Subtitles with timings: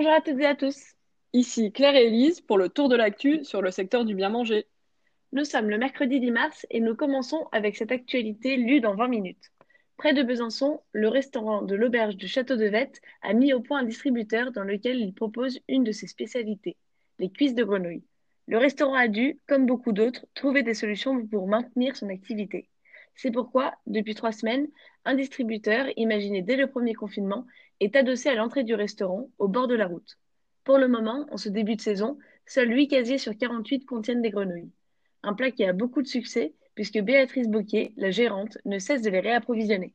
[0.00, 0.94] Bonjour à toutes et à tous.
[1.34, 4.66] Ici Claire et Elise pour le tour de l'actu sur le secteur du bien manger.
[5.32, 9.08] Nous sommes le mercredi 10 mars et nous commençons avec cette actualité lue dans 20
[9.08, 9.52] minutes.
[9.98, 13.80] Près de Besançon, le restaurant de l'auberge du Château de Vette a mis au point
[13.80, 16.78] un distributeur dans lequel il propose une de ses spécialités,
[17.18, 18.04] les cuisses de grenouille.
[18.48, 22.69] Le restaurant a dû, comme beaucoup d'autres, trouver des solutions pour maintenir son activité.
[23.14, 24.68] C'est pourquoi, depuis trois semaines,
[25.04, 27.46] un distributeur, imaginé dès le premier confinement,
[27.80, 30.18] est adossé à l'entrée du restaurant, au bord de la route.
[30.64, 34.30] Pour le moment, en ce début de saison, seuls 8 casiers sur 48 contiennent des
[34.30, 34.70] grenouilles.
[35.22, 39.10] Un plat qui a beaucoup de succès, puisque Béatrice Bocquier, la gérante, ne cesse de
[39.10, 39.94] les réapprovisionner.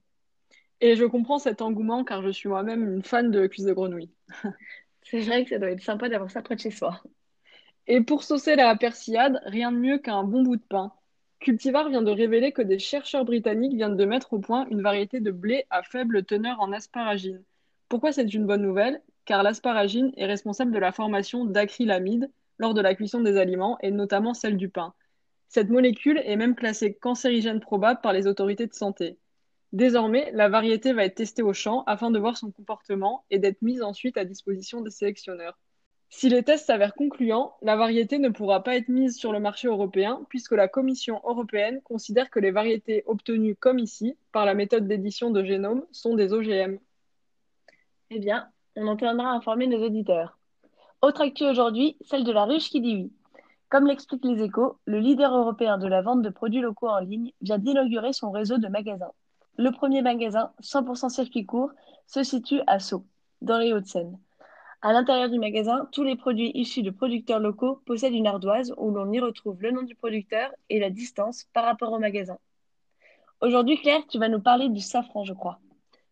[0.82, 4.12] Et je comprends cet engouement car je suis moi-même une fan de cuisses de grenouille.
[5.04, 7.02] C'est vrai que ça doit être sympa d'avoir ça près de chez soi.
[7.88, 10.92] Et pour saucer la persillade, rien de mieux qu'un bon bout de pain.
[11.46, 15.20] Cultivar vient de révéler que des chercheurs britanniques viennent de mettre au point une variété
[15.20, 17.44] de blé à faible teneur en asparagine.
[17.88, 19.00] Pourquoi c'est une bonne nouvelle?
[19.26, 23.92] Car l'asparagine est responsable de la formation d'acrylamide lors de la cuisson des aliments et
[23.92, 24.96] notamment celle du pain.
[25.48, 29.20] Cette molécule est même classée cancérigène probable par les autorités de santé.
[29.72, 33.62] Désormais, la variété va être testée au champ afin de voir son comportement et d'être
[33.62, 35.60] mise ensuite à disposition des sélectionneurs.
[36.18, 39.68] Si les tests s'avèrent concluants, la variété ne pourra pas être mise sur le marché
[39.68, 44.88] européen puisque la Commission européenne considère que les variétés obtenues comme ici, par la méthode
[44.88, 46.78] d'édition de génome, sont des OGM.
[48.12, 50.40] Eh bien, on en tiendra à informer nos auditeurs.
[51.02, 53.14] Autre actu aujourd'hui, celle de la ruche qui dit oui.
[53.68, 57.34] Comme l'expliquent les échos, le leader européen de la vente de produits locaux en ligne
[57.42, 59.12] vient d'inaugurer son réseau de magasins.
[59.58, 61.72] Le premier magasin, 100% circuit court,
[62.08, 63.06] se situe à Sceaux,
[63.42, 64.18] dans les Hauts-de-Seine.
[64.86, 68.92] À l'intérieur du magasin, tous les produits issus de producteurs locaux possèdent une ardoise où
[68.92, 72.38] l'on y retrouve le nom du producteur et la distance par rapport au magasin.
[73.42, 75.58] Aujourd'hui, Claire, tu vas nous parler du safran, je crois.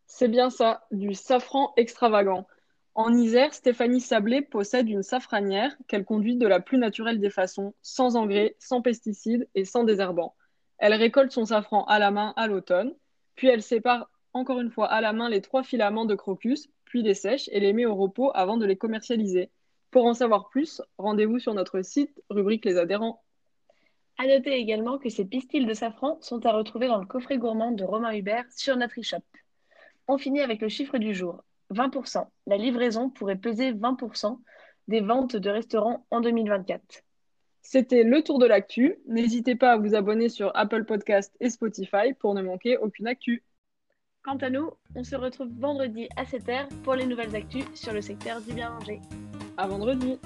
[0.07, 2.47] C'est bien ça, du safran extravagant.
[2.95, 7.75] En Isère, Stéphanie Sablé possède une safranière qu'elle conduit de la plus naturelle des façons,
[7.83, 10.33] sans engrais, sans pesticides et sans désherbants.
[10.79, 12.95] Elle récolte son safran à la main à l'automne,
[13.35, 17.01] puis elle sépare encore une fois à la main les trois filaments de crocus puis
[17.01, 19.49] les sèche et les met au repos avant de les commercialiser.
[19.89, 23.23] Pour en savoir plus, rendez-vous sur notre site, rubrique les adhérents.
[24.19, 27.71] À noter également que ces pistils de safran sont à retrouver dans le coffret gourmand
[27.71, 29.23] de Romain Hubert sur notre e-shop.
[30.07, 32.27] On finit avec le chiffre du jour, 20%.
[32.45, 34.37] La livraison pourrait peser 20%
[34.87, 37.01] des ventes de restaurants en 2024.
[37.63, 38.99] C'était le tour de l'actu.
[39.07, 43.43] N'hésitez pas à vous abonner sur Apple Podcast et Spotify pour ne manquer aucune actu.
[44.23, 47.99] Quant à nous, on se retrouve vendredi à 7h pour les nouvelles actus sur le
[47.99, 49.01] secteur du bien manger.
[49.57, 50.17] À vendredi